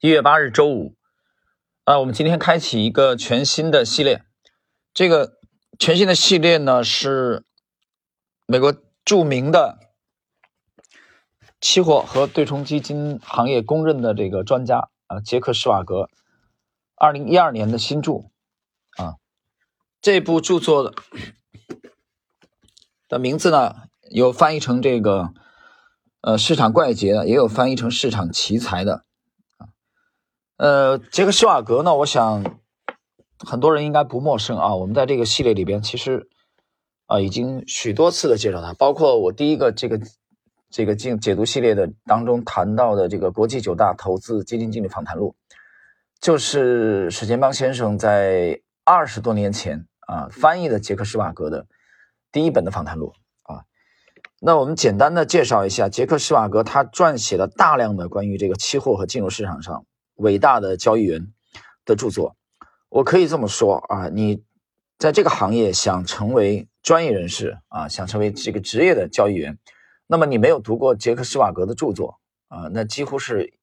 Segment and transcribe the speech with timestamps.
[0.00, 0.94] 一月八日周五，
[1.82, 4.22] 啊，我们今天开启一个全新的系列。
[4.94, 5.40] 这个
[5.76, 7.42] 全新的系列呢，是
[8.46, 8.72] 美国
[9.04, 9.80] 著名的
[11.60, 16.08] 期货和对冲基金行业公认的这个专家啊，杰克施瓦格，
[16.94, 18.26] 二零一二年的新著
[18.96, 19.16] 啊，
[20.00, 20.94] 这部著作
[23.08, 23.74] 的名字呢，
[24.12, 25.34] 有翻译成这个
[26.20, 29.04] 呃市场怪杰的，也有翻译成市场奇才的。
[30.58, 31.94] 呃，杰克施瓦格呢？
[31.94, 32.58] 我想
[33.38, 34.74] 很多人应该不陌生啊。
[34.74, 36.28] 我们在这个系列里边，其实
[37.06, 40.00] 啊已经许多次的介绍他，包括我第一个这个
[40.68, 45.36] 这个解解读系列的当中谈到的这个国际九大投资基金经理访谈录，
[46.20, 51.68] 就是史建邦先生在二十多年前啊翻译的杰克施瓦格的
[52.32, 53.12] 第一本的访谈录
[53.42, 53.62] 啊。
[54.40, 59.84] 那我们简单的介绍一下杰克施瓦格，他撰写了大量的关于这个期货和金融市场上。
[60.18, 61.32] 伟大的交易员
[61.84, 62.36] 的著作，
[62.88, 64.42] 我可以这么说啊，你
[64.98, 69.58] 在这个行业想成为专业人士啊，想成为这个职业的交易员，
[70.06, 73.54] 那么你没有读过杰克施瓦格的著作啊，那几乎是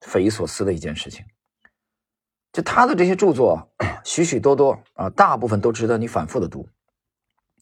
[0.00, 1.24] 匪夷所思的一件事情。
[2.52, 3.70] 就他的这些著作，
[4.04, 6.68] 许许多多啊，大部分都值得你反复的读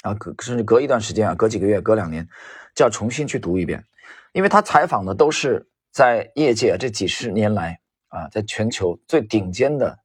[0.03, 2.27] 啊，隔甚至隔一段时间啊，隔几个月、隔两年，
[2.75, 3.85] 就要重新去读一遍，
[4.33, 7.81] 因为他采访的都是在业界这几十年来。
[8.11, 9.99] 啊，在全球最顶尖的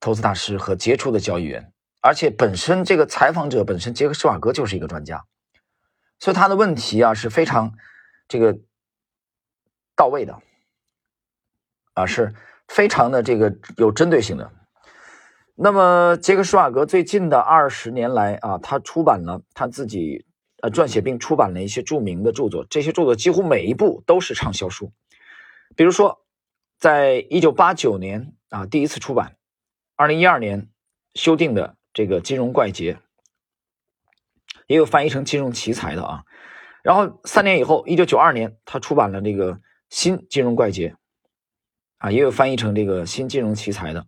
[0.00, 5.24] 投资大师和杰出的交易员，而且本身这个采访者本身杰克施瓦格就是一个专家，
[6.18, 7.72] 所以他的问题啊是非常
[8.26, 8.58] 这个
[9.94, 10.36] 到位的，
[11.94, 12.34] 啊是
[12.66, 14.50] 非常的这个有针对性的。
[15.54, 20.26] 那么杰克施瓦格最近的二十年来啊，他出版了他自己
[20.62, 24.90] 呃撰写并出版了一些著名的著作，这些著作几乎每一部都是畅销书，
[25.76, 26.19] 比如说。
[26.80, 29.36] 在一九八九年啊，第一次出版，
[29.96, 30.70] 二零一二年
[31.14, 32.94] 修订的这个《金融怪杰》，
[34.66, 36.24] 也有翻译成《金融奇才》的啊。
[36.82, 39.52] 然后三年以后，一九九二年，他出版了这个
[39.90, 40.88] 《新金融怪杰》，
[41.98, 44.06] 啊，也有翻译成这个《新金融奇才》的。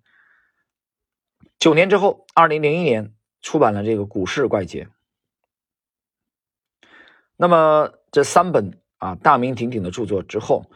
[1.59, 4.85] 九年之后，二零零一年出版了这个《股市怪杰》。
[7.37, 10.71] 那么这三本啊大名鼎鼎的著作之后。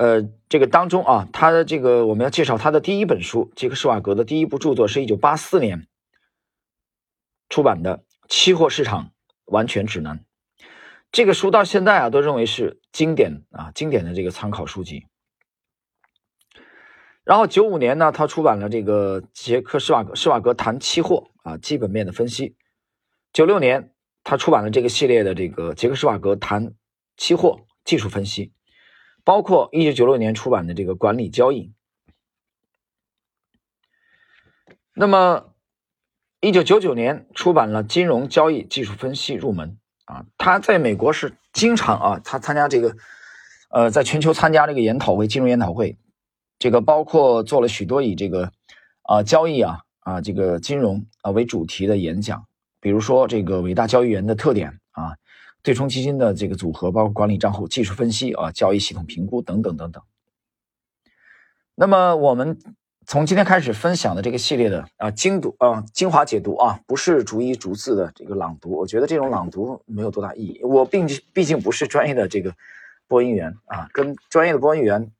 [0.00, 5.88] 呃，这个当中啊，他的这个我们要介绍他的第一本书，杰克施瓦格的第一部著作是一九八四年
[7.50, 9.12] 出版的《期货市场
[9.44, 10.16] 完全指南》。
[11.12, 15.04] 这个书到现在啊，都认为是经典啊，经典的这个参考书籍。
[17.22, 22.56] 然后九五年呢，他出版了这个杰克施瓦格施瓦格谈期货啊基本面的分析。
[23.34, 23.92] 九六年，
[24.24, 26.72] 他出版了这个系列的这个杰克施瓦格谈
[27.18, 28.54] 期货技术分析。
[29.24, 31.72] 包括一九九六年出版的这个管理交易，
[34.94, 35.52] 那么
[36.40, 42.96] 一九九九年出版了金融交易技术分析入门啊，他在美国是经常啊，他参加这个
[43.70, 45.98] 呃，在全球参加这个研讨会，金融研讨会，
[46.58, 48.52] 这个包括做了许多以这个
[49.02, 52.46] 啊交易啊啊这个金融啊为主题的演讲，
[52.80, 55.16] 比如说这个伟大交易员的特点啊。
[55.62, 60.02] 对冲基金的这个组合，包括管理账户、技术分析啊、交易系统评估等等等等。
[61.74, 62.58] 那么我们
[63.06, 70.60] 从今天开始分享的这个系列的啊精读啊精华解读啊，不是逐一逐字的这个朗读，我觉得这种朗读没有多大意义。
[70.62, 72.54] 我并毕竟不是专业的这个
[73.08, 75.10] 播音员啊，跟专业的播音员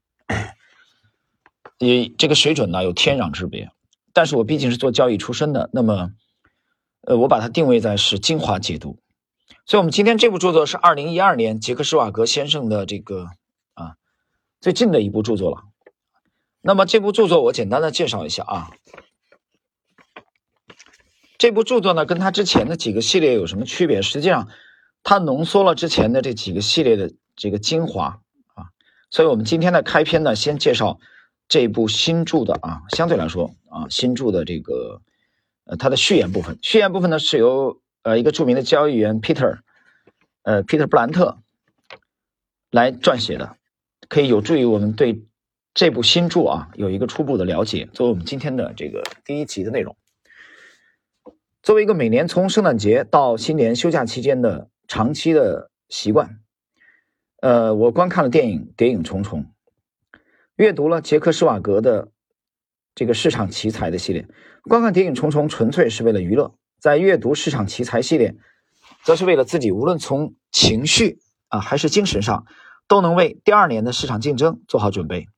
[1.79, 3.71] 也这个水准呢有天壤之别。
[4.13, 6.13] 但是我毕竟是做交易出身的，那么
[7.03, 8.99] 呃，我把它定位在是精华解读。
[9.67, 13.29] 所以，我们今天这部著作是二零一二年杰克施瓦格先生的这个
[13.75, 13.95] 啊
[14.61, 15.63] 最近的一部著作了。
[16.61, 18.71] 那么，这部著作我简单的介绍一下啊。
[21.39, 24.03] 这部著作呢，跟他之前的几个系列有什么区别？
[24.03, 24.49] 实际上，
[25.05, 28.21] 它浓缩了之前的这几个系列的这个精华
[28.55, 28.67] 啊。
[29.11, 30.99] 所以我们今天的开篇呢，先介绍
[31.49, 35.01] 这部新著的啊，相对来说啊，新著的这个
[35.65, 36.59] 呃它的序言部分。
[36.61, 37.81] 序言部分呢，是由。
[38.03, 39.59] 呃，一个著名的交易员 Peter，
[40.43, 41.43] 呃，Peter 布兰特
[42.71, 43.57] 来撰写的，
[44.09, 45.27] 可以有助于我们对
[45.75, 47.89] 这部新著啊有一个初步的了解。
[47.93, 49.97] 作为我们今天的这个第一集的内容，
[51.63, 56.41] 作为一个每年从圣诞节到新年休假期间的长期的习惯，
[57.43, 59.45] 呃，我观看了电影《谍影重重》，
[60.57, 62.11] 阅读了杰克施瓦格的
[62.95, 64.27] 这个市场奇才的系列。
[64.63, 66.55] 观看《谍影重重》纯粹是为了娱乐。
[66.81, 68.35] 在阅读市场奇才系列，
[69.05, 72.47] 则是为了自己，无论从情绪啊还是精神上，
[72.89, 75.29] 都能为第二年的市场竞争做好准备。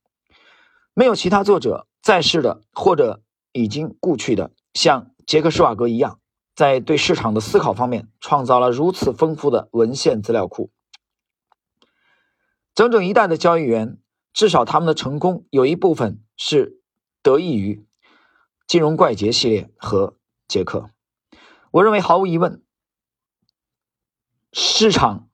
[0.95, 3.23] 没有其他作者在世的或者
[3.53, 6.21] 已经故去的，像杰克施瓦格一样，
[6.55, 10.71] 在对市场的思考方面创造了如此丰富的文献资料库。
[12.75, 13.99] 整整一代的交易员，
[14.33, 16.81] 至少他们的成功有一部分是
[17.23, 17.85] 得益于
[18.67, 20.17] 金融怪杰系列和
[20.49, 20.91] 杰克。
[21.73, 22.63] 我认为毫无疑问，
[24.53, 25.31] 市场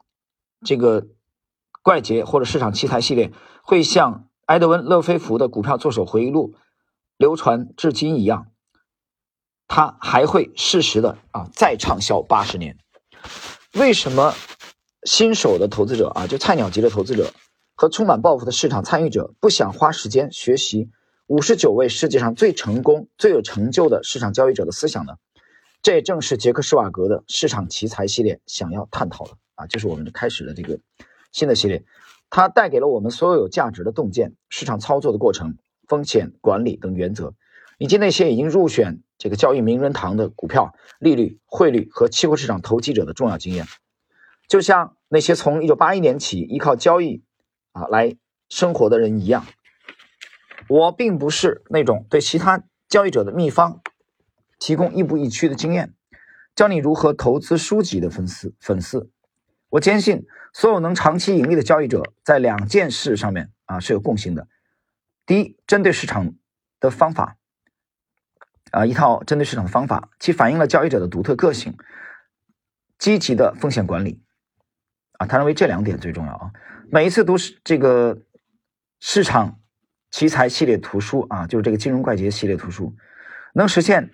[0.64, 1.08] 这个
[1.82, 6.55] 怪杰或者市场奇才系列会像埃德温·勒菲弗的《股票作手回忆录》
[7.17, 8.52] 流传至今一样，
[9.67, 12.79] 它还会适时的啊再畅销八十年。
[13.75, 14.32] 为什么
[15.02, 17.32] 新手的投资者啊，就菜鸟级的投资者
[17.75, 20.88] 和充满抱负的市场参与者不想花时间学习
[21.26, 25.14] 五十九位世界上最成功、最有成就的市场交易者的思想呢？
[25.80, 30.78] 这也正是杰克施瓦格的市场奇才系列想要探讨的啊，就是我们开始的这个
[31.32, 31.84] 新的系列，
[32.30, 37.34] 它带给了我们所有有价值的洞见、市场操作的过程、风险管理等原则，
[37.78, 43.66] 以及那些已经入选这个交易名人堂的股票、利率、汇率和期货市场投机者的重要经验。
[44.48, 47.22] 就像那些从1981年起依靠交易
[47.72, 48.16] 啊来
[48.48, 49.46] 生活的人一样，
[50.69, 53.81] 我并不是那种对其他交易者的秘方。
[54.58, 55.94] 提供亦步亦趋的经验，
[56.55, 59.10] 教你如何投资书籍的粉丝粉丝。
[59.70, 64.49] 我坚信，所有能长期盈利的交易者在两件事上面啊是有共性的。
[65.26, 66.34] 第一，针对市场
[66.81, 67.37] 的方法
[68.70, 71.76] 啊，一套针对市场的方法，其反映了交易者的独特个性。
[72.99, 74.20] 积极的风险管理
[75.19, 76.50] 啊，他认为这两点最重要啊。
[76.90, 78.22] 每一次读这个
[78.99, 79.60] 市场
[80.10, 82.96] 奇才系列图书啊，就是这个金融怪杰系列图书，
[83.55, 84.10] 能实现。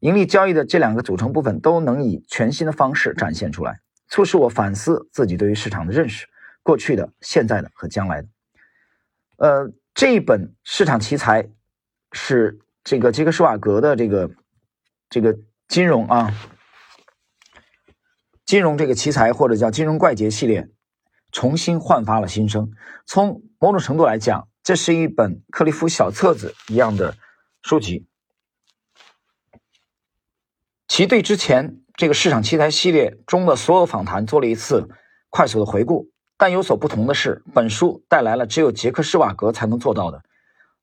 [0.00, 6.26] 盈利交易的这两个组成部分都能以全新的方式展现出来，促使我反思自己对于市场的认识，
[6.62, 8.28] 过去的、现在的和将来的。
[9.38, 11.48] 呃，这一本市场奇才
[12.12, 14.30] 是这个杰克施瓦格的这个
[15.08, 15.38] 这个
[15.68, 16.32] 金融啊，
[18.44, 20.68] 金融这个奇才或者叫金融怪杰系列
[21.32, 22.70] 重新焕发了新生。
[23.06, 27.16] 从某种程度来讲，这是一本克利夫小册子一样的
[27.62, 28.06] 书籍。
[30.88, 34.88] 其对之前这个市场奇才系列中的所有访谈做了一次
[35.30, 40.22] 快速的回顾，但有所不同的是，本书带来了只有杰克施瓦格才能做到的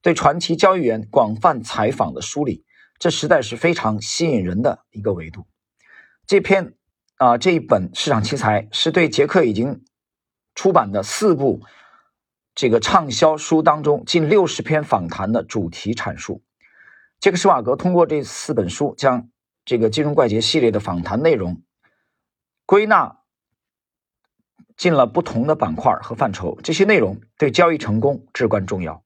[0.01, 2.65] 对传奇交易员广泛采访的梳理，
[2.99, 5.45] 这实在是非常吸引人的一个维度。
[6.27, 6.73] 这篇
[7.17, 9.83] 啊这一本市场奇才是对杰克已经
[10.55, 11.61] 出版的四部
[12.53, 16.43] 这个畅销书当中近六十篇访谈的主题阐述。
[17.19, 19.29] 杰克施瓦格通过这四本书将
[19.65, 21.61] 这个金融怪杰系列的访谈内容
[22.65, 23.19] 归纳
[24.75, 29.03] 进了不同的板块和范畴，这些内容对交易成功至关重要。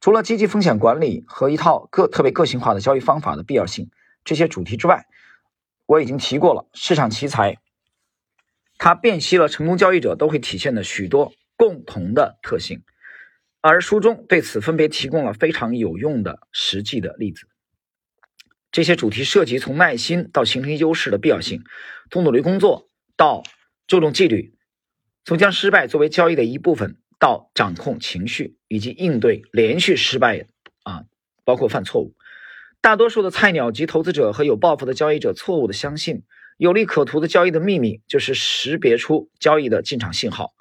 [0.00, 3.90] 除了积极风险管理和一套个特别个性化的交易方法的必要性
[4.24, 5.06] 这些主题之外，
[5.86, 7.58] 我已经提过了市场奇才，
[8.78, 12.82] 它辨析了成功交易者都会体现的许多共同的特性，
[13.60, 17.48] 而书中对此分别提供了非常有用的实际的例子。
[18.74, 21.62] 这些主题涉及从耐心到形成优势的必要性，
[22.10, 23.44] 从努力工作到
[23.86, 24.56] 注重纪律，
[25.24, 30.48] 从将失败作为交易的一部分到掌控情绪以及应对连续失败
[30.82, 31.04] 啊，
[31.44, 32.16] 包括犯错误。
[32.80, 36.24] 大多数的菜鸟级投资者和有抱负的交易者错误的相信，
[36.56, 40.52] 有利可图的交易的秘密就是识别出交易的进场信号。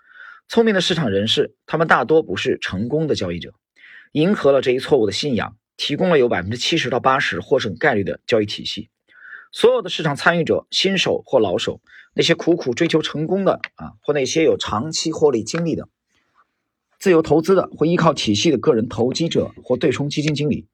[0.48, 3.55] 聪明的市场人士，他们大多不是成功的交易者，
[4.12, 5.58] 迎合了这一错误的信仰。
[5.77, 8.89] 提供了有百分之七十到八十获胜概率的交易体系。
[9.51, 11.80] 所有的市场参与者，新手或老手，
[12.15, 15.89] 那些苦苦追求成功的啊，或那些有长期获利经历的
[17.00, 20.68] 自由投资的或依靠体系的个人投机者或对冲基金经理，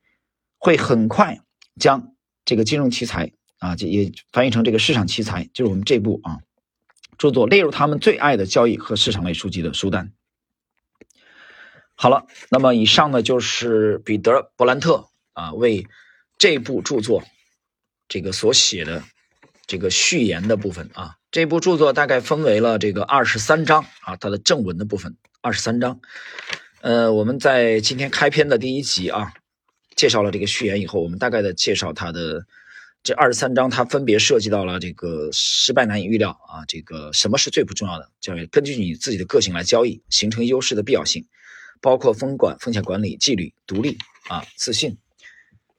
[0.58, 1.42] 会很快
[1.78, 2.14] 将
[2.46, 6.40] 这个金融奇才啊，这也翻译成这个市场奇才，就是我们这部啊
[7.18, 10.14] 著作列入他们最爱的交易和市场类书籍的书单。
[12.02, 15.86] 好了，那么以上呢就是彼得·伯兰特啊为
[16.38, 17.26] 这部著作
[18.08, 19.04] 这个所写的
[19.68, 21.18] 这个序言的部分啊。
[21.30, 26.00] 这部著作大概分为了这个二十三章啊，它的正文的部分二十三章。
[26.80, 29.34] 呃，我们在今天开篇的第一集啊，
[29.98, 32.46] 介绍了这个序言以后，我们大概的介绍它的
[33.04, 41.28] 这二十三章，它分别涉及到了这个失败难以预料啊，这个什么是最不重要的，叫根据你自己的个性来交易，形成优势的必要性。
[41.82, 44.98] 包括风管、风险管理、纪律、独立啊、自信，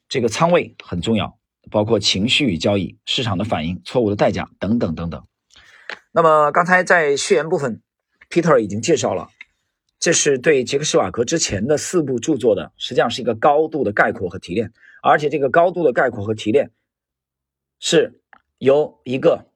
[0.08, 1.38] 这个仓位很重要。
[1.70, 5.24] 包括情绪与交易、市场的反应、错误的代价等等等等。
[6.10, 7.82] 那么刚才在序言部分
[8.30, 9.28] ，Peter 已经介绍了
[10.00, 16.70] 这是对杰克施瓦格之前的四部著作的，实际上是一个高度的概括和提炼，而且这个高度的概括和提炼
[17.78, 18.20] 是
[18.56, 19.46] 由一个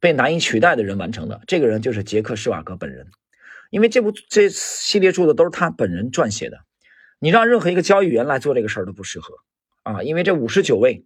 [0.00, 3.06] 被难以取代的人完成的，这个人就是杰克施瓦格本人，
[3.70, 6.58] 因为这部这系列著作都是他本人撰写的，
[7.18, 9.34] 你让任何一个交易员来做这个事儿都不适合
[9.82, 11.04] 啊，因为这五十九位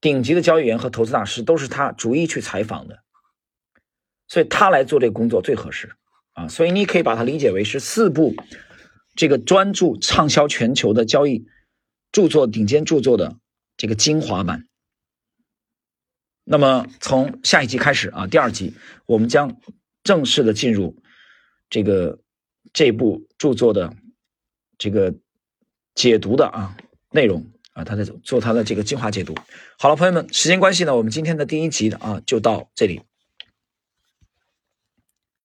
[0.00, 3.00] 顶级的交易员和投资大师都是他逐一去采访的。
[4.26, 5.92] 所以他来做这个工作最合适
[6.32, 8.34] 啊，所以你可以把它理解为是四部
[9.14, 11.46] 这个专注畅销全球的交易
[12.10, 13.36] 著作顶尖著作的
[13.76, 14.66] 这个精华版。
[16.42, 18.74] 那么从下一集开始啊，第二集
[19.04, 19.60] 我们将
[20.02, 21.02] 正式的进入
[21.74, 22.20] 这个
[22.72, 23.92] 这部著作的
[24.78, 25.12] 这个
[25.96, 26.76] 解读的啊
[27.10, 29.34] 内容啊，他在做他的这个精华解读。
[29.76, 33.00] 好了，朋友们，时间关系呢，我们今天的第一集的啊就到这里。